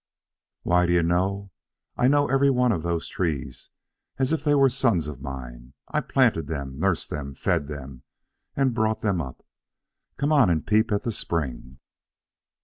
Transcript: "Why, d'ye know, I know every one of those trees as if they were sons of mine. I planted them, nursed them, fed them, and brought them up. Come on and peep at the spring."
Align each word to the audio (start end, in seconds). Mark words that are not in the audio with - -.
"Why, 0.63 0.87
d'ye 0.87 1.03
know, 1.03 1.51
I 1.95 2.07
know 2.07 2.27
every 2.27 2.49
one 2.49 2.71
of 2.71 2.81
those 2.81 3.07
trees 3.07 3.69
as 4.17 4.33
if 4.33 4.43
they 4.43 4.55
were 4.55 4.67
sons 4.67 5.07
of 5.07 5.21
mine. 5.21 5.75
I 5.89 6.01
planted 6.01 6.47
them, 6.47 6.79
nursed 6.79 7.11
them, 7.11 7.35
fed 7.35 7.67
them, 7.67 8.01
and 8.55 8.73
brought 8.73 9.01
them 9.01 9.21
up. 9.21 9.45
Come 10.17 10.31
on 10.31 10.49
and 10.49 10.65
peep 10.65 10.91
at 10.91 11.03
the 11.03 11.11
spring." 11.11 11.77